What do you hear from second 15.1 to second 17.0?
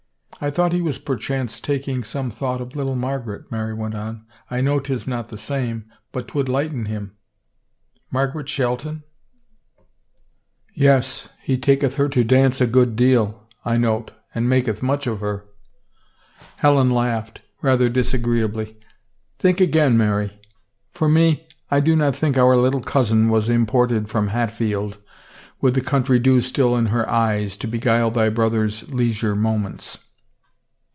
her." Helen